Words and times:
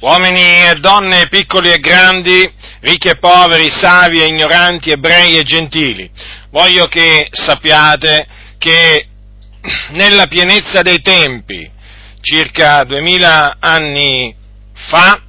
uomini 0.00 0.68
e 0.68 0.74
donne, 0.80 1.28
piccoli 1.28 1.70
e 1.70 1.78
grandi, 1.78 2.50
ricchi 2.80 3.08
e 3.08 3.16
poveri, 3.16 3.70
savi 3.70 4.20
e 4.20 4.26
ignoranti, 4.26 4.90
ebrei 4.90 5.38
e 5.38 5.42
gentili. 5.42 6.10
Voglio 6.50 6.86
che 6.86 7.28
sappiate 7.30 8.26
che 8.58 9.06
nella 9.90 10.26
pienezza 10.26 10.82
dei 10.82 11.00
tempi, 11.00 11.70
circa 12.20 12.84
duemila 12.84 13.56
anni 13.60 14.34
fa, 14.72 15.20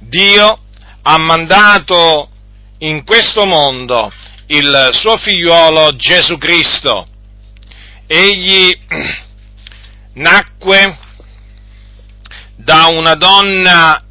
Dio 0.00 0.58
ha 1.02 1.18
mandato 1.18 2.28
in 2.78 3.04
questo 3.04 3.44
mondo 3.44 4.12
il 4.46 4.88
suo 4.92 5.16
figliuolo 5.16 5.90
Gesù 5.92 6.38
Cristo. 6.38 7.06
Egli 8.06 8.78
nacque 10.14 10.96
da 12.56 12.86
una 12.86 13.14
donna 13.14 14.02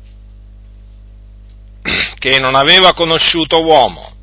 che 2.17 2.39
non 2.39 2.55
aveva 2.55 2.93
conosciuto 2.93 3.63
uomo, 3.63 4.13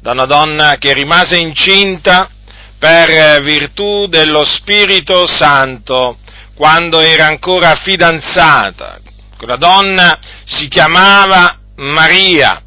da 0.00 0.12
una 0.12 0.26
donna 0.26 0.76
che 0.78 0.92
rimase 0.92 1.36
incinta 1.36 2.30
per 2.78 3.42
virtù 3.42 4.06
dello 4.06 4.44
Spirito 4.44 5.26
Santo 5.26 6.18
quando 6.54 7.00
era 7.00 7.26
ancora 7.26 7.74
fidanzata. 7.74 8.98
Quella 9.36 9.56
donna 9.56 10.18
si 10.44 10.68
chiamava 10.68 11.58
Maria 11.76 12.62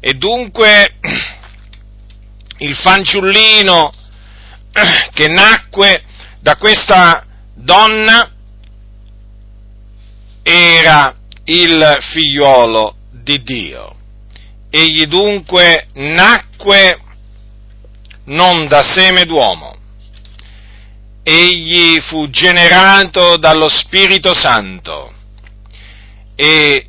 e 0.00 0.14
dunque 0.14 0.96
il 2.58 2.76
fanciullino 2.76 3.90
che 5.12 5.28
nacque 5.28 6.02
da 6.40 6.56
questa 6.56 7.24
donna 7.54 8.30
era 10.42 11.14
il 11.44 11.98
figliuolo 12.12 12.96
di 13.24 13.42
Dio. 13.42 13.96
Egli 14.70 15.06
dunque 15.06 15.88
nacque 15.94 17.00
non 18.26 18.68
da 18.68 18.82
seme 18.82 19.24
d'uomo, 19.24 19.76
egli 21.22 22.00
fu 22.00 22.28
generato 22.28 23.36
dallo 23.36 23.68
Spirito 23.68 24.34
Santo 24.34 25.12
e 26.36 26.86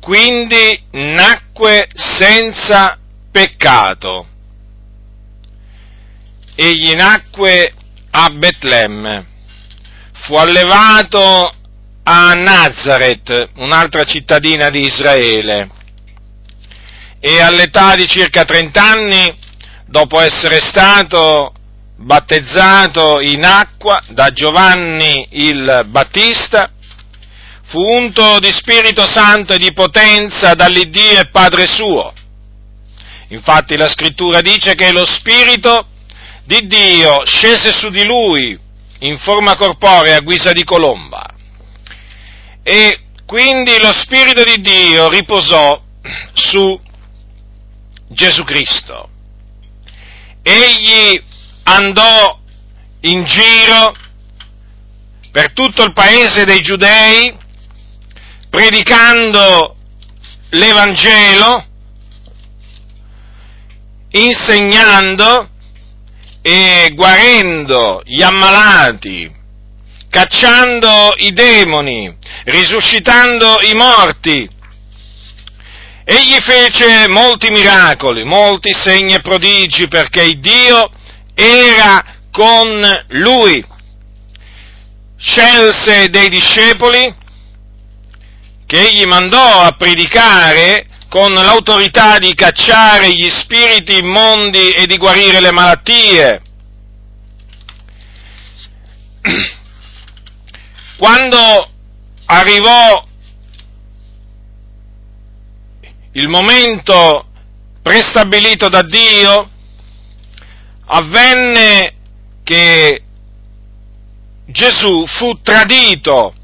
quindi 0.00 0.80
nacque 0.90 1.88
senza 1.94 2.98
peccato. 3.30 4.26
Egli 6.54 6.94
nacque 6.94 7.74
a 8.10 8.30
Betlemme, 8.30 9.26
fu 10.12 10.34
allevato 10.36 11.52
a 12.08 12.34
Nazareth, 12.34 13.50
un'altra 13.56 14.04
cittadina 14.04 14.70
di 14.70 14.84
Israele, 14.84 15.68
e 17.18 17.40
all'età 17.40 17.96
di 17.96 18.06
circa 18.06 18.44
30 18.44 18.80
anni, 18.80 19.36
dopo 19.86 20.20
essere 20.20 20.60
stato 20.60 21.52
battezzato 21.96 23.18
in 23.20 23.44
acqua 23.44 24.00
da 24.10 24.30
Giovanni 24.30 25.26
il 25.30 25.84
Battista, 25.86 26.70
fu 27.64 27.80
unto 27.80 28.38
di 28.38 28.52
Spirito 28.52 29.04
Santo 29.04 29.54
e 29.54 29.58
di 29.58 29.72
potenza 29.72 30.54
dall'Iddio 30.54 31.18
e 31.18 31.28
Padre 31.30 31.66
suo. 31.66 32.12
Infatti 33.28 33.76
la 33.76 33.88
scrittura 33.88 34.40
dice 34.40 34.76
che 34.76 34.92
lo 34.92 35.04
Spirito 35.04 35.88
di 36.44 36.68
Dio 36.68 37.24
scese 37.26 37.72
su 37.72 37.90
di 37.90 38.04
lui 38.04 38.56
in 39.00 39.18
forma 39.18 39.56
corporea 39.56 40.18
a 40.18 40.20
guisa 40.20 40.52
di 40.52 40.62
colomba 40.62 41.34
e 42.68 42.98
quindi 43.26 43.78
lo 43.78 43.92
Spirito 43.92 44.42
di 44.42 44.60
Dio 44.60 45.08
riposò 45.08 45.80
su 46.32 46.80
Gesù 48.08 48.42
Cristo. 48.42 49.08
Egli 50.42 51.22
andò 51.62 52.40
in 53.02 53.24
giro 53.24 53.94
per 55.30 55.52
tutto 55.52 55.84
il 55.84 55.92
paese 55.92 56.44
dei 56.44 56.60
giudei, 56.60 57.38
predicando 58.50 59.76
l'Evangelo, 60.50 61.64
insegnando 64.10 65.50
e 66.42 66.90
guarendo 66.96 68.02
gli 68.04 68.22
ammalati, 68.22 69.35
cacciando 70.16 71.12
i 71.18 71.30
demoni, 71.32 72.10
risuscitando 72.44 73.58
i 73.60 73.74
morti. 73.74 74.48
Egli 76.04 76.38
fece 76.40 77.06
molti 77.06 77.50
miracoli, 77.50 78.24
molti 78.24 78.72
segni 78.72 79.12
e 79.12 79.20
prodigi 79.20 79.88
perché 79.88 80.38
Dio 80.38 80.90
era 81.34 82.02
con 82.30 83.04
lui. 83.08 83.62
Scelse 85.18 86.08
dei 86.08 86.30
discepoli 86.30 87.14
che 88.64 88.88
egli 88.88 89.04
mandò 89.04 89.64
a 89.64 89.72
predicare 89.72 90.86
con 91.10 91.34
l'autorità 91.34 92.16
di 92.16 92.34
cacciare 92.34 93.10
gli 93.10 93.28
spiriti 93.28 93.98
immondi 93.98 94.70
e 94.70 94.86
di 94.86 94.96
guarire 94.96 95.40
le 95.40 95.52
malattie. 95.52 96.40
Quando 100.96 101.70
arrivò 102.26 103.04
il 106.12 106.28
momento 106.28 107.26
prestabilito 107.82 108.68
da 108.70 108.82
Dio, 108.82 109.50
avvenne 110.86 111.94
che 112.42 113.02
Gesù 114.46 115.04
fu 115.06 115.38
tradito 115.42 116.34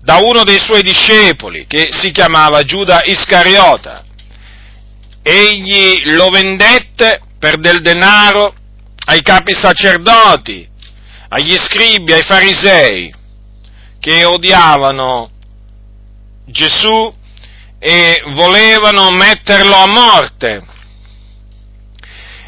da 0.00 0.16
uno 0.16 0.42
dei 0.42 0.58
suoi 0.58 0.82
discepoli, 0.82 1.66
che 1.66 1.88
si 1.90 2.10
chiamava 2.10 2.62
Giuda 2.62 3.02
Iscariota. 3.04 4.04
Egli 5.22 6.14
lo 6.14 6.30
vendette 6.30 7.20
per 7.38 7.58
del 7.58 7.82
denaro 7.82 8.54
ai 9.04 9.20
capi 9.20 9.52
sacerdoti, 9.52 10.66
agli 11.28 11.56
scribi, 11.58 12.14
ai 12.14 12.22
farisei, 12.22 13.14
che 14.00 14.24
odiavano 14.24 15.30
Gesù 16.46 17.14
e 17.78 18.22
volevano 18.28 19.10
metterlo 19.10 19.74
a 19.74 19.86
morte. 19.86 20.64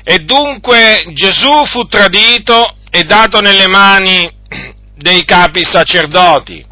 E 0.03 0.19
dunque 0.21 1.05
Gesù 1.13 1.65
fu 1.67 1.87
tradito 1.87 2.77
e 2.91 3.05
dato 3.05 3.41
nelle 3.41 3.69
mani 3.69 4.29
dei 4.97 5.25
capi 5.25 5.65
sacerdoti. 5.65 6.67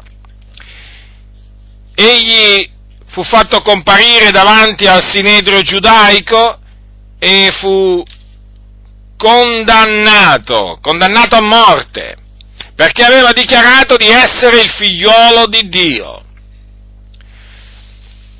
Egli 1.95 2.69
fu 3.07 3.23
fatto 3.23 3.61
comparire 3.61 4.31
davanti 4.31 4.87
al 4.87 5.03
sinedrio 5.05 5.61
giudaico 5.61 6.59
e 7.19 7.51
fu 7.59 8.03
condannato, 9.17 10.79
condannato 10.81 11.35
a 11.35 11.41
morte 11.41 12.17
perché 12.79 13.03
aveva 13.03 13.33
dichiarato 13.33 13.97
di 13.97 14.07
essere 14.07 14.61
il 14.61 14.69
figliolo 14.69 15.47
di 15.47 15.67
Dio. 15.67 16.23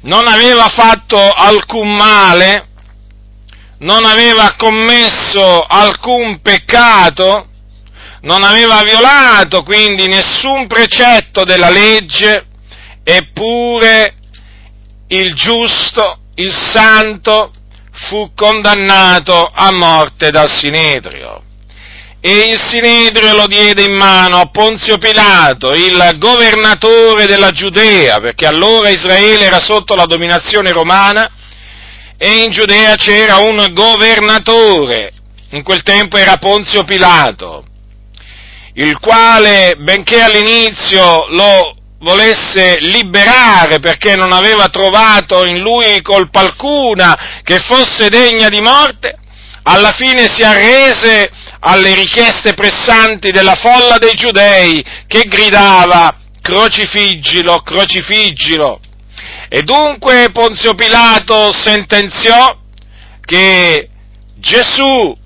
Non 0.04 0.28
aveva 0.28 0.70
fatto 0.70 1.18
alcun 1.30 1.94
male, 1.94 2.70
non 3.80 4.06
aveva 4.06 4.56
commesso 4.56 5.60
alcun 5.60 6.40
peccato, 6.40 7.50
non 8.22 8.42
aveva 8.44 8.82
violato 8.84 9.62
quindi 9.64 10.08
nessun 10.08 10.68
precetto 10.68 11.44
della 11.44 11.70
legge, 11.70 12.46
eppure 13.04 14.16
il 15.08 15.34
giusto, 15.34 16.20
il 16.36 16.56
santo, 16.56 17.52
fu 18.08 18.32
condannato 18.34 19.52
a 19.54 19.70
morte 19.74 20.30
dal 20.30 20.50
Sinedrio 20.50 21.44
e 22.22 22.50
il 22.52 22.60
Sinedrio 22.60 23.34
lo 23.34 23.48
diede 23.48 23.84
in 23.84 23.94
mano 23.94 24.40
a 24.40 24.50
Ponzio 24.52 24.98
Pilato, 24.98 25.74
il 25.74 26.16
governatore 26.18 27.28
della 27.28 27.52
Giudea, 27.52 28.20
perché 28.20 28.46
allora 28.46 28.90
Israele 28.90 29.46
era 29.46 29.62
sotto 29.62 29.96
la 29.96 30.06
dominazione 30.06 30.72
romana 30.72 31.30
e 32.18 32.44
in 32.44 32.52
Giudea 32.52 32.96
c'era 32.96 33.38
un 33.38 33.70
governatore, 33.72 35.14
in 35.52 35.64
quel 35.64 35.82
tempo 35.84 36.18
era 36.18 36.36
Ponzio 36.36 36.84
Pilato, 36.84 37.64
il 38.74 39.00
quale, 39.00 39.78
benché 39.78 40.22
all'inizio 40.22 41.26
lo 41.30 41.76
volesse 42.00 42.78
liberare 42.80 43.80
perché 43.80 44.16
non 44.16 44.32
aveva 44.32 44.68
trovato 44.68 45.46
in 45.46 45.60
lui 45.60 46.02
colpa 46.02 46.42
alcuna 46.42 47.42
che 47.44 47.60
fosse 47.60 48.10
degna 48.10 48.50
di 48.50 48.60
morte, 48.60 49.18
alla 49.64 49.92
fine 49.92 50.28
si 50.28 50.44
arrese 50.44 51.30
alle 51.62 51.94
richieste 51.94 52.54
pressanti 52.54 53.32
della 53.32 53.56
folla 53.56 53.98
dei 53.98 54.16
giudei 54.16 54.84
che 55.08 55.24
gridava 55.24 56.16
crocifiggilo, 56.42 57.62
crocifiggilo. 57.62 58.80
E 59.50 59.64
dunque 59.64 60.30
Ponzio 60.32 60.74
Pilato 60.74 61.52
sentenziò 61.52 62.58
che 63.26 63.90
Gesù 64.36 65.18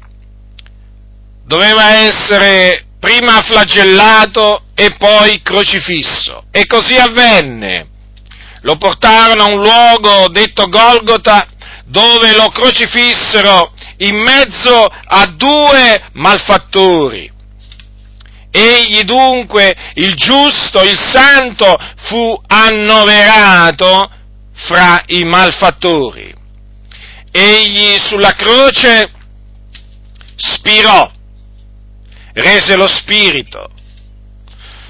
doveva 1.45 1.99
essere 1.99 2.85
prima 2.99 3.41
flagellato 3.41 4.63
e 4.75 4.95
poi 4.97 5.41
crocifisso. 5.41 6.45
E 6.51 6.65
così 6.65 6.95
avvenne. 6.95 7.87
Lo 8.61 8.77
portarono 8.77 9.43
a 9.43 9.47
un 9.47 9.61
luogo 9.61 10.29
detto 10.29 10.67
Golgota 10.67 11.45
dove 11.85 12.33
lo 12.33 12.47
crocifissero 12.49 13.72
in 14.03 14.15
mezzo 14.15 14.85
a 14.85 15.25
due 15.27 16.09
malfattori. 16.13 17.31
Egli 18.51 19.01
dunque, 19.03 19.75
il 19.95 20.13
giusto, 20.13 20.83
il 20.83 20.97
santo, 20.97 21.75
fu 22.03 22.39
annoverato 22.47 24.11
fra 24.53 25.01
i 25.07 25.23
malfattori. 25.23 26.33
Egli 27.31 27.97
sulla 27.97 28.35
croce 28.35 29.11
spirò, 30.35 31.09
rese 32.33 32.75
lo 32.75 32.87
spirito. 32.87 33.69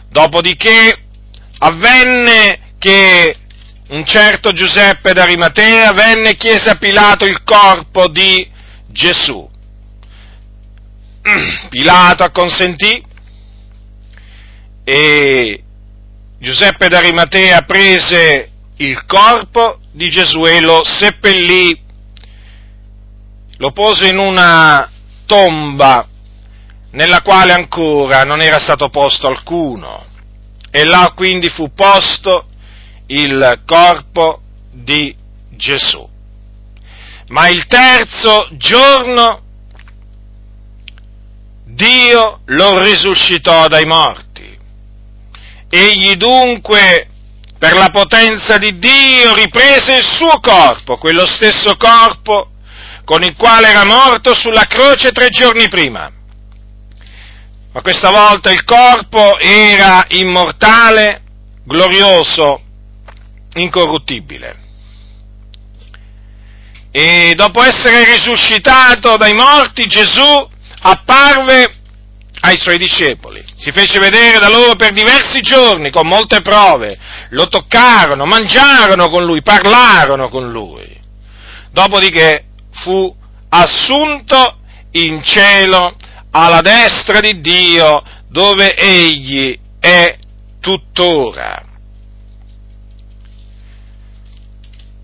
Dopodiché 0.09 0.97
avvenne 1.59 2.75
che 2.79 3.37
un 3.89 4.05
certo 4.05 4.51
Giuseppe 4.51 5.13
d'Arimatea 5.13 5.93
venne 5.93 6.31
e 6.31 6.35
chiese 6.35 6.71
a 6.71 6.75
Pilato 6.75 7.25
il 7.25 7.43
corpo 7.43 8.07
di 8.09 8.51
Gesù. 8.93 9.49
Pilato 11.69 12.23
acconsentì 12.23 13.03
e 14.85 15.63
Giuseppe 16.37 16.87
d'Arimatea 16.87 17.63
prese 17.63 18.51
il 18.77 19.05
corpo 19.05 19.79
di 19.91 20.09
Gesù 20.09 20.45
e 20.45 20.61
lo 20.61 20.83
seppellì, 20.83 21.81
lo 23.57 23.71
pose 23.71 24.09
in 24.09 24.17
una 24.17 24.89
tomba 25.25 26.07
nella 26.91 27.21
quale 27.21 27.53
ancora 27.53 28.23
non 28.23 28.41
era 28.41 28.59
stato 28.59 28.89
posto 28.89 29.27
alcuno 29.27 30.05
e 30.69 30.85
là 30.85 31.13
quindi 31.15 31.49
fu 31.49 31.73
posto 31.73 32.47
il 33.07 33.61
corpo 33.65 34.41
di 34.71 35.15
Gesù. 35.49 36.12
Ma 37.29 37.47
il 37.47 37.65
terzo 37.67 38.47
giorno 38.51 39.41
Dio 41.65 42.41
lo 42.45 42.79
risuscitò 42.83 43.67
dai 43.67 43.85
morti. 43.85 44.57
Egli 45.69 46.15
dunque, 46.15 47.07
per 47.57 47.75
la 47.75 47.89
potenza 47.89 48.57
di 48.57 48.77
Dio, 48.77 49.33
riprese 49.33 49.95
il 49.97 50.03
suo 50.03 50.39
corpo, 50.39 50.97
quello 50.97 51.25
stesso 51.25 51.75
corpo 51.77 52.49
con 53.03 53.23
il 53.23 53.35
quale 53.35 53.69
era 53.69 53.85
morto 53.85 54.33
sulla 54.33 54.65
croce 54.65 55.11
tre 55.11 55.29
giorni 55.29 55.67
prima. 55.67 56.11
Ma 57.71 57.81
questa 57.81 58.11
volta 58.11 58.51
il 58.51 58.63
corpo 58.63 59.39
era 59.39 60.05
immortale, 60.09 61.21
glorioso, 61.63 62.61
incorruttibile. 63.55 64.62
E 66.95 67.33
dopo 67.35 67.63
essere 67.63 68.05
risuscitato 68.05 69.17
dai 69.17 69.33
morti, 69.33 69.87
Gesù 69.87 70.47
apparve 70.81 71.73
ai 72.41 72.59
suoi 72.59 72.77
discepoli. 72.77 73.43
Si 73.57 73.71
fece 73.71 73.97
vedere 73.97 74.37
da 74.37 74.47
loro 74.47 74.75
per 74.75 74.93
diversi 74.93 75.41
giorni, 75.41 75.89
con 75.89 76.05
molte 76.05 76.41
prove. 76.41 76.95
Lo 77.29 77.47
toccarono, 77.47 78.25
mangiarono 78.25 79.09
con 79.09 79.25
lui, 79.25 79.41
parlarono 79.41 80.29
con 80.29 80.51
lui. 80.51 80.87
Dopodiché 81.71 82.45
fu 82.83 83.11
assunto 83.49 84.59
in 84.91 85.23
cielo 85.23 85.95
alla 86.29 86.61
destra 86.61 87.19
di 87.21 87.41
Dio, 87.41 88.03
dove 88.29 88.75
egli 88.75 89.57
è 89.79 90.15
tuttora. 90.59 91.59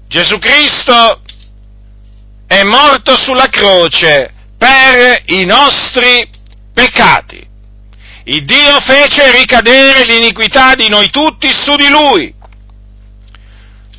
Gesù 0.07 0.37
Cristo 0.37 1.21
è 2.49 2.63
morto 2.63 3.15
sulla 3.15 3.45
croce 3.45 4.33
per 4.57 5.21
i 5.25 5.45
nostri 5.45 6.27
peccati. 6.73 7.47
Il 8.23 8.43
Dio 8.43 8.79
fece 8.79 9.31
ricadere 9.37 10.03
l'iniquità 10.03 10.73
di 10.73 10.89
noi 10.89 11.11
tutti 11.11 11.47
su 11.51 11.75
di 11.75 11.87
lui. 11.89 12.33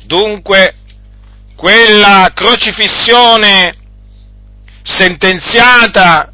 Dunque, 0.03 0.75
quella 1.55 2.29
crocifissione 2.35 3.73
sentenziata 4.83 6.29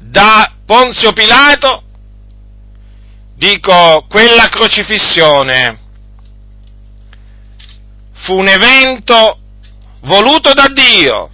da 0.00 0.52
Ponzio 0.64 1.12
Pilato, 1.12 1.82
dico, 3.34 4.06
quella 4.08 4.48
crocifissione 4.48 5.78
fu 8.18 8.34
un 8.34 8.46
evento 8.46 9.40
voluto 10.02 10.52
da 10.52 10.68
Dio, 10.68 11.30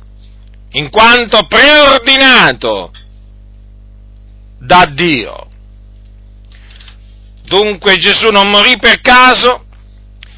in 0.72 0.90
quanto 0.90 1.46
preordinato 1.46 2.92
da 4.58 4.86
Dio. 4.86 5.48
Dunque 7.44 7.96
Gesù 7.96 8.30
non 8.30 8.48
morì 8.48 8.78
per 8.78 9.00
caso, 9.00 9.64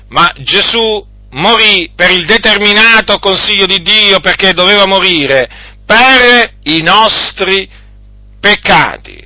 ma 0.08 0.32
Gesù 0.38 1.06
morì 1.31 1.92
per 1.94 2.10
il 2.10 2.25
determinato 2.26 3.19
consiglio 3.19 3.66
di 3.66 3.82
Dio 3.82 4.20
perché 4.20 4.52
doveva 4.52 4.86
morire 4.86 5.48
per 5.84 6.54
i 6.64 6.81
nostri 6.81 7.69
peccati, 8.40 9.22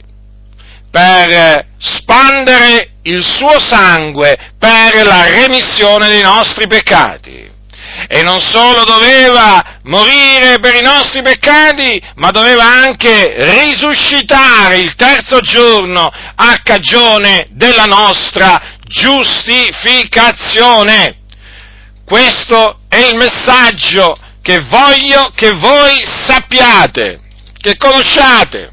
per 0.90 1.66
spandere 1.78 2.90
il 3.02 3.24
suo 3.24 3.58
sangue 3.58 4.52
per 4.58 5.06
la 5.06 5.24
remissione 5.24 6.08
dei 6.08 6.22
nostri 6.22 6.66
peccati. 6.66 7.56
E 8.10 8.22
non 8.22 8.40
solo 8.40 8.84
doveva 8.84 9.80
morire 9.82 10.58
per 10.60 10.74
i 10.74 10.80
nostri 10.80 11.20
peccati, 11.20 12.02
ma 12.14 12.30
doveva 12.30 12.64
anche 12.64 13.34
risuscitare 13.36 14.78
il 14.78 14.94
terzo 14.94 15.40
giorno 15.40 16.10
a 16.34 16.58
cagione 16.62 17.48
della 17.50 17.84
nostra 17.84 18.76
giustificazione. 18.86 21.18
Questo 22.06 22.78
è 22.88 22.96
il 22.96 23.16
messaggio 23.16 24.16
che 24.40 24.60
voglio 24.60 25.30
che 25.34 25.52
voi 25.52 26.02
sappiate, 26.26 27.20
che 27.60 27.76
conosciate, 27.76 28.72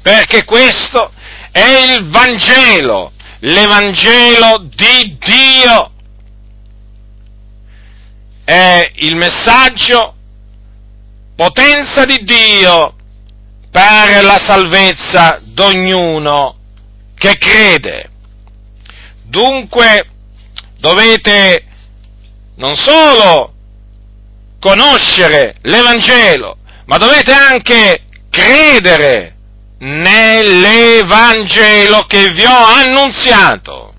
perché 0.00 0.44
questo 0.44 1.10
è 1.50 1.90
il 1.90 2.08
Vangelo 2.08 3.10
l'Evangelo 3.44 4.64
di 4.74 5.16
Dio. 5.18 5.92
È 8.44 8.92
il 8.96 9.16
messaggio 9.16 10.14
potenza 11.34 12.04
di 12.04 12.22
Dio 12.24 12.94
per 13.70 14.22
la 14.22 14.38
salvezza 14.38 15.40
d'ognuno 15.42 16.56
che 17.16 17.38
crede. 17.38 18.10
Dunque 19.22 20.10
dovete 20.78 21.64
non 22.56 22.76
solo 22.76 23.54
conoscere 24.60 25.54
l'Evangelo, 25.62 26.58
ma 26.84 26.98
dovete 26.98 27.32
anche 27.32 28.04
credere 28.30 29.34
nell'Evangelo 29.78 32.04
che 32.06 32.30
vi 32.30 32.44
ho 32.44 32.64
annunziato. 32.64 33.92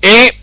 E 0.00 0.38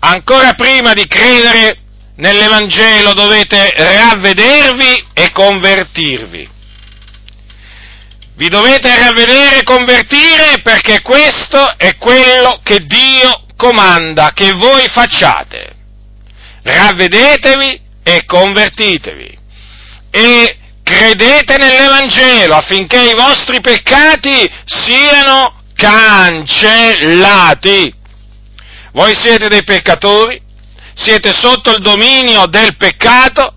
ancora 0.00 0.54
prima 0.54 0.92
di 0.92 1.06
credere 1.06 1.78
nell'Evangelo 2.16 3.14
dovete 3.14 3.72
ravvedervi 3.76 5.06
e 5.12 5.30
convertirvi. 5.32 6.48
Vi 8.34 8.48
dovete 8.48 8.96
ravvedere 8.96 9.58
e 9.58 9.64
convertire 9.64 10.60
perché 10.62 11.00
questo 11.02 11.76
è 11.76 11.96
quello 11.96 12.60
che 12.62 12.78
Dio 12.80 13.46
comanda 13.56 14.30
che 14.32 14.52
voi 14.52 14.86
facciate. 14.88 15.74
Ravvedetevi 16.62 17.80
e 18.04 18.24
convertitevi 18.24 19.36
e 20.10 20.56
credete 20.82 21.56
nell'Evangelo 21.56 22.54
affinché 22.54 23.10
i 23.10 23.14
vostri 23.14 23.60
peccati 23.60 24.48
siano 24.64 25.62
cancellati. 25.74 26.86
Voi 28.92 29.14
siete 29.14 29.48
dei 29.48 29.64
peccatori, 29.64 30.40
siete 30.94 31.32
sotto 31.32 31.70
il 31.70 31.82
dominio 31.82 32.46
del 32.46 32.76
peccato, 32.76 33.54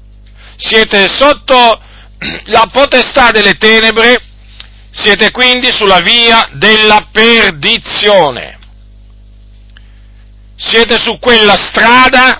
siete 0.57 1.07
sotto 1.07 1.81
la 2.45 2.69
potestà 2.71 3.31
delle 3.31 3.55
tenebre, 3.55 4.21
siete 4.91 5.31
quindi 5.31 5.71
sulla 5.71 5.99
via 5.99 6.49
della 6.53 7.07
perdizione. 7.11 8.59
siete 10.55 10.99
su 10.99 11.17
quella 11.17 11.55
strada 11.55 12.39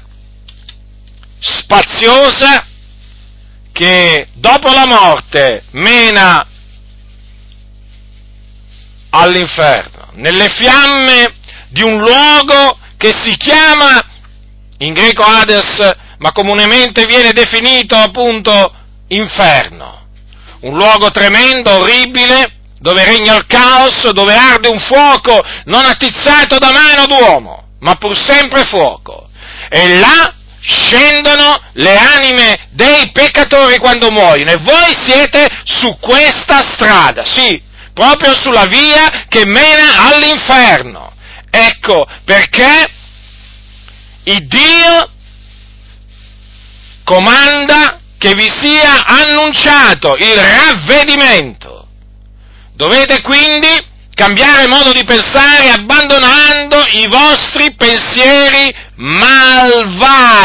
spaziosa 1.40 2.68
che 3.72 4.28
dopo 4.34 4.70
la 4.70 4.86
morte 4.86 5.64
mena 5.72 6.46
all'inferno, 9.10 10.10
nelle 10.14 10.50
fiamme 10.50 11.34
di 11.70 11.82
un 11.82 11.98
luogo 11.98 12.78
che 13.02 13.12
si 13.14 13.36
chiama 13.36 14.00
in 14.78 14.94
greco 14.94 15.24
Hades, 15.24 15.90
ma 16.20 16.32
comunemente 16.32 17.08
viene 17.08 17.32
definito 17.32 17.96
appunto 17.96 18.72
inferno. 19.08 20.06
Un 20.60 20.78
luogo 20.78 21.10
tremendo, 21.10 21.72
orribile, 21.78 22.58
dove 22.78 23.04
regna 23.04 23.36
il 23.38 23.48
caos, 23.48 24.08
dove 24.12 24.36
arde 24.36 24.68
un 24.68 24.80
fuoco 24.80 25.44
non 25.66 25.84
attizzato 25.84 26.60
da 26.60 26.72
mano 26.72 27.08
d'uomo, 27.08 27.70
ma 27.80 27.96
pur 27.96 28.16
sempre 28.16 28.66
fuoco. 28.66 29.28
E 29.68 29.98
là 29.98 30.36
scendono 30.62 31.60
le 31.74 31.98
anime 31.98 32.68
dei 32.70 33.10
peccatori 33.12 33.80
quando 33.80 34.12
muoiono 34.12 34.52
e 34.52 34.58
voi 34.58 34.96
siete 35.04 35.48
su 35.64 35.98
questa 36.00 36.62
strada, 36.62 37.26
sì, 37.26 37.60
proprio 37.96 38.36
sulla 38.36 38.66
via 38.66 39.26
che 39.28 39.44
mena 39.48 40.08
all'inferno. 40.08 41.12
Ecco 41.52 42.08
perché 42.24 42.90
il 44.24 44.48
Dio 44.48 45.10
comanda 47.04 48.00
che 48.18 48.34
vi 48.34 48.48
sia 48.48 49.06
annunciato 49.06 50.16
il 50.16 50.36
ravvedimento. 50.36 51.88
Dovete 52.74 53.22
quindi 53.22 53.68
cambiare 54.14 54.68
modo 54.68 54.94
di 54.94 55.04
pensare 55.04 55.70
abbandonando 55.72 56.86
i 56.92 57.08
vostri 57.08 57.74
pensieri 57.76 58.74
malvagi. 58.96 60.38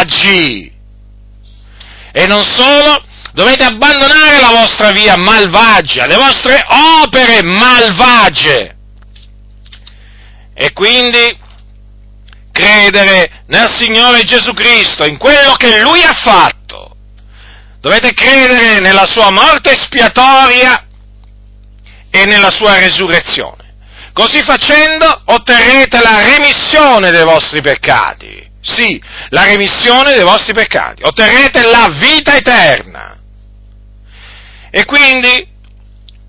E 2.13 2.27
non 2.27 2.43
solo, 2.45 3.05
dovete 3.33 3.65
abbandonare 3.65 4.41
la 4.41 4.51
vostra 4.51 4.91
via 4.91 5.17
malvagia, 5.17 6.07
le 6.07 6.17
vostre 6.17 6.65
opere 7.03 7.43
malvagie. 7.43 8.76
E 10.59 10.73
quindi 10.73 11.39
credere 12.51 13.43
nel 13.49 13.69
Signore 13.69 14.25
Gesù 14.25 14.55
Cristo, 14.55 15.05
in 15.05 15.19
quello 15.19 15.53
che 15.53 15.81
Lui 15.81 16.03
ha 16.03 16.15
fatto. 16.15 16.97
Dovete 17.81 18.15
credere 18.15 18.81
nella 18.81 19.05
sua 19.05 19.31
morte 19.31 19.73
espiatoria 19.73 20.87
e 22.11 22.25
nella 22.25 22.51
sua 22.51 22.79
resurrezione. 22.79 23.75
Così 24.15 24.43
facendo 24.43 25.23
otterrete 25.27 26.01
la 26.01 26.25
remissione 26.25 27.11
dei 27.11 27.25
vostri 27.25 27.61
peccati. 27.61 28.45
Sì, 28.63 29.01
la 29.29 29.45
remissione 29.45 30.15
dei 30.15 30.25
vostri 30.25 30.55
peccati. 30.55 31.03
Otterrete 31.05 31.63
la 31.65 31.91
vita 32.01 32.35
eterna. 32.35 33.19
E 34.71 34.85
quindi, 34.87 35.47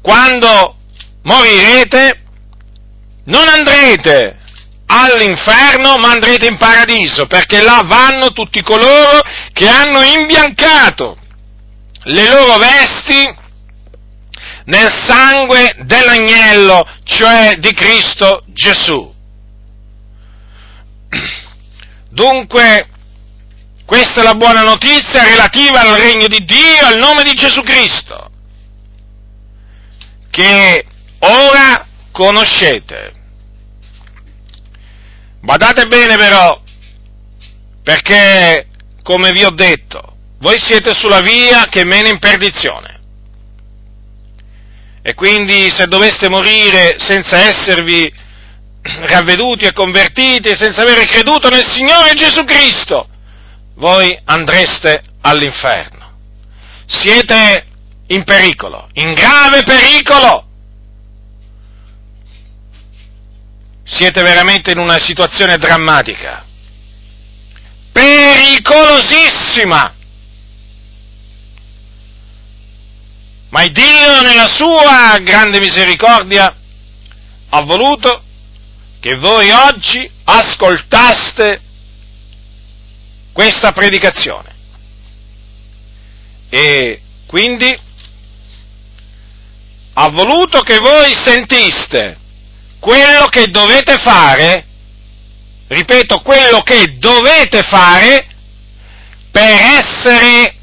quando 0.02 0.76
morirete, 1.24 2.24
non 3.28 3.48
andrete 3.48 4.38
all'inferno, 4.88 5.98
ma 5.98 6.12
andrete 6.12 6.48
in 6.48 6.58
paradiso, 6.58 7.26
perché 7.28 7.62
là 7.62 7.82
vanno 7.86 8.32
tutti 8.32 8.62
coloro 8.62 9.22
che 9.54 9.68
hanno 9.68 10.02
imbiancato 10.02 11.18
le 12.04 12.30
loro 12.30 12.58
vesti 12.58 13.46
nel 14.66 14.90
sangue 14.90 15.76
dell'agnello, 15.80 16.86
cioè 17.04 17.56
di 17.58 17.74
Cristo 17.74 18.44
Gesù. 18.48 19.14
Dunque, 22.10 22.88
questa 23.86 24.22
è 24.22 24.24
la 24.24 24.36
buona 24.36 24.64
notizia 24.64 25.24
relativa 25.24 25.82
al 25.82 25.96
regno 25.96 26.28
di 26.28 26.44
Dio, 26.44 26.86
al 26.86 26.98
nome 26.98 27.24
di 27.24 27.34
Gesù 27.34 27.62
Cristo, 27.62 28.32
che 30.30 30.86
ora 31.20 31.86
conoscete. 32.12 33.17
Badate 35.48 35.88
bene 35.88 36.18
però, 36.18 36.62
perché, 37.82 38.68
come 39.02 39.32
vi 39.32 39.46
ho 39.46 39.50
detto, 39.52 40.18
voi 40.40 40.60
siete 40.60 40.94
sulla 40.94 41.22
via 41.22 41.68
che 41.70 41.86
mena 41.86 42.10
in 42.10 42.20
perdizione. 42.20 43.00
E 45.02 45.14
quindi 45.14 45.72
se 45.72 45.88
doveste 45.88 46.28
morire 46.28 46.98
senza 47.00 47.38
esservi 47.38 48.14
ravveduti 49.08 49.64
e 49.64 49.72
convertiti, 49.72 50.54
senza 50.54 50.82
avere 50.82 51.06
creduto 51.06 51.48
nel 51.48 51.64
Signore 51.64 52.12
Gesù 52.12 52.44
Cristo, 52.44 53.08
voi 53.76 54.20
andreste 54.26 55.02
all'inferno. 55.22 56.12
Siete 56.88 57.68
in 58.08 58.26
pericolo, 58.26 58.90
in 58.96 59.14
grave 59.14 59.64
pericolo. 59.64 60.47
Siete 63.90 64.22
veramente 64.22 64.72
in 64.72 64.80
una 64.80 65.00
situazione 65.00 65.56
drammatica, 65.56 66.44
pericolosissima. 67.94 69.96
Ma 73.48 73.66
Dio, 73.68 74.22
nella 74.24 74.50
sua 74.50 75.18
grande 75.22 75.62
misericordia, 75.62 76.54
ha 77.48 77.62
voluto 77.62 78.24
che 79.00 79.16
voi 79.16 79.52
oggi 79.52 80.12
ascoltaste 80.26 81.62
questa 83.32 83.72
predicazione. 83.72 84.54
E 86.50 87.02
quindi 87.26 87.74
ha 89.94 90.10
voluto 90.10 90.60
che 90.60 90.78
voi 90.78 91.14
sentiste 91.14 92.26
quello 92.80 93.28
che 93.28 93.48
dovete 93.48 93.98
fare, 93.98 94.66
ripeto, 95.68 96.22
quello 96.22 96.62
che 96.62 96.98
dovete 96.98 97.64
fare 97.64 98.28
per 99.32 99.50
essere 99.80 100.56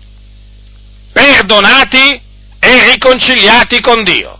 perdonati 1.12 2.20
e 2.58 2.90
riconciliati 2.90 3.80
con 3.80 4.02
Dio. 4.02 4.38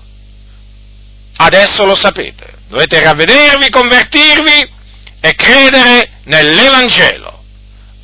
Adesso 1.36 1.84
lo 1.84 1.94
sapete, 1.94 2.54
dovete 2.68 3.00
ravvedervi, 3.00 3.70
convertirvi 3.70 4.72
e 5.20 5.34
credere 5.34 6.10
nell'Evangelo, 6.24 7.44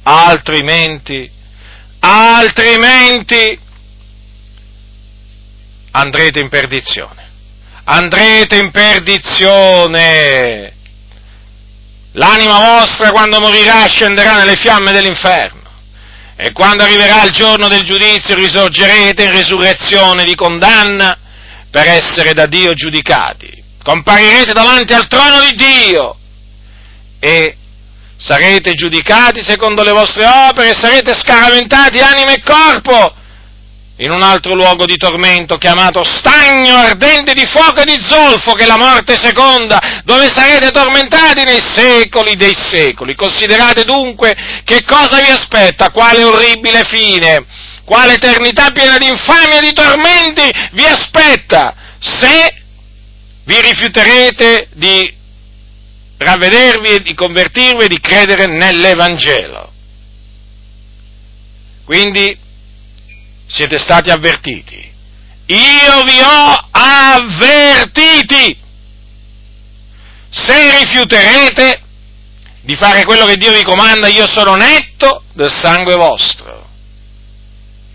altrimenti, 0.03 1.31
altrimenti 2.01 3.59
andrete 5.93 6.41
in 6.41 6.49
perdizione. 6.49 7.20
Andrete 7.93 8.57
in 8.57 8.71
perdizione. 8.71 10.73
L'anima 12.13 12.77
vostra 12.77 13.11
quando 13.11 13.41
morirà 13.41 13.85
scenderà 13.87 14.39
nelle 14.39 14.55
fiamme 14.55 14.93
dell'inferno. 14.93 15.59
E 16.37 16.53
quando 16.53 16.85
arriverà 16.85 17.25
il 17.25 17.33
giorno 17.33 17.67
del 17.67 17.83
giudizio 17.83 18.37
risorgerete 18.37 19.25
in 19.25 19.33
risurrezione 19.33 20.23
di 20.23 20.37
condanna 20.37 21.19
per 21.69 21.89
essere 21.89 22.33
da 22.33 22.47
Dio 22.47 22.75
giudicati. 22.75 23.61
Comparirete 23.83 24.53
davanti 24.53 24.93
al 24.93 25.09
trono 25.09 25.41
di 25.41 25.57
Dio 25.57 26.17
e 27.19 27.57
sarete 28.17 28.73
giudicati 28.75 29.43
secondo 29.43 29.83
le 29.83 29.91
vostre 29.91 30.27
opere, 30.27 30.75
sarete 30.75 31.13
scaraventati 31.13 31.99
anima 31.99 32.35
e 32.35 32.41
corpo 32.41 33.15
in 34.01 34.11
un 34.11 34.23
altro 34.23 34.55
luogo 34.55 34.87
di 34.87 34.97
tormento 34.97 35.59
chiamato 35.59 36.03
stagno 36.03 36.75
ardente 36.75 37.35
di 37.35 37.45
fuoco 37.47 37.81
e 37.81 37.85
di 37.85 37.99
zolfo, 38.01 38.53
che 38.53 38.65
è 38.65 38.67
la 38.67 38.79
morte 38.79 39.17
seconda, 39.17 40.01
dove 40.05 40.29
sarete 40.33 40.71
tormentati 40.71 41.45
nei 41.45 41.61
secoli 41.61 42.35
dei 42.35 42.55
secoli. 42.55 43.15
Considerate 43.15 43.85
dunque 43.85 44.35
che 44.65 44.85
cosa 44.85 45.21
vi 45.21 45.31
aspetta, 45.31 45.91
quale 45.91 46.25
orribile 46.25 46.85
fine, 46.85 47.45
quale 47.85 48.15
eternità 48.15 48.71
piena 48.71 48.97
di 48.97 49.07
infamia 49.07 49.59
e 49.59 49.67
di 49.67 49.73
tormenti 49.73 50.51
vi 50.73 50.85
aspetta, 50.87 51.75
se 51.99 52.55
vi 53.45 53.61
rifiuterete 53.61 54.69
di 54.73 55.15
ravvedervi 56.17 56.89
e 56.89 57.03
di 57.03 57.15
convertirvi 57.15 57.85
e 57.85 57.89
di 57.89 58.01
credere 58.01 58.47
nell'Evangelo. 58.47 59.73
Quindi 61.85 62.49
siete 63.51 63.79
stati 63.79 64.11
avvertiti. 64.11 64.89
Io 65.47 66.05
vi 66.05 66.21
ho 66.21 66.69
avvertiti. 66.71 68.57
Se 70.31 70.79
rifiuterete 70.79 71.83
di 72.61 72.77
fare 72.77 73.05
quello 73.05 73.27
che 73.27 73.37
Dio 73.37 73.53
vi 73.53 73.65
comanda, 73.65 74.07
io 74.07 74.29
sono 74.29 74.55
netto 74.55 75.25
del 75.33 75.51
sangue 75.51 75.97
vostro. 75.97 76.69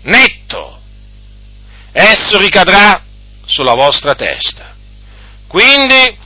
Netto. 0.02 0.80
Esso 1.92 2.36
ricadrà 2.38 3.02
sulla 3.46 3.74
vostra 3.74 4.14
testa. 4.14 4.74
Quindi, 5.46 6.18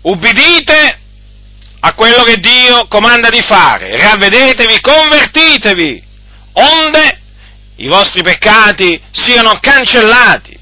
ubbidite 0.00 0.98
a 1.80 1.92
quello 1.92 2.22
che 2.22 2.38
Dio 2.38 2.86
comanda 2.88 3.28
di 3.28 3.42
fare, 3.42 3.98
ravvedetevi, 3.98 4.80
convertitevi, 4.80 6.02
onde 6.54 7.20
i 7.76 7.86
vostri 7.86 8.22
peccati 8.22 9.00
siano 9.10 9.58
cancellati 9.60 10.58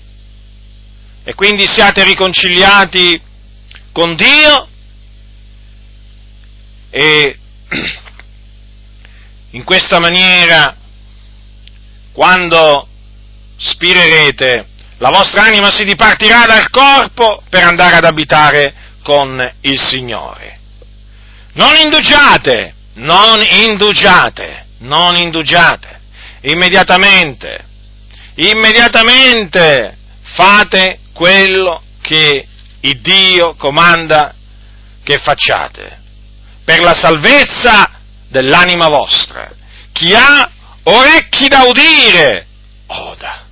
e 1.25 1.34
quindi 1.34 1.66
siate 1.66 2.04
riconciliati 2.04 3.20
con 3.92 4.14
Dio 4.14 4.68
e 6.90 7.38
in 9.50 9.64
questa 9.64 9.99
maniera 9.99 10.76
quando 12.12 12.88
spirerete 13.56 14.66
la 15.02 15.11
vostra 15.11 15.42
anima 15.42 15.70
si 15.70 15.84
dipartirà 15.84 16.46
dal 16.46 16.70
corpo 16.70 17.42
per 17.49 17.64
andare 17.64 17.96
ad 17.96 18.04
abitare 18.04 18.72
con 19.02 19.52
il 19.62 19.80
Signore. 19.80 20.61
Non 21.54 21.75
indugiate, 21.75 22.72
non 22.94 23.40
indugiate, 23.42 24.62
non 24.83 25.17
indugiate. 25.17 26.01
Immediatamente, 26.43 27.65
immediatamente 28.37 29.97
fate 30.23 30.99
quello 31.12 31.83
che 32.01 32.47
il 32.81 33.01
Dio 33.01 33.55
comanda 33.55 34.35
che 35.05 35.19
facciate 35.23 36.01
per 36.65 36.81
la 36.81 36.95
salvezza 36.95 37.91
dell'anima 38.29 38.89
vostra. 38.89 39.51
Chi 39.93 40.15
ha 40.15 40.51
orecchi 40.85 41.49
da 41.49 41.62
udire, 41.62 42.47
oda. 42.87 43.45